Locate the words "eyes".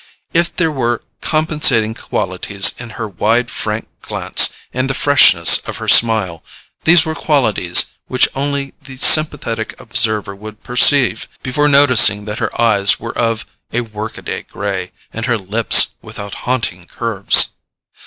12.59-12.99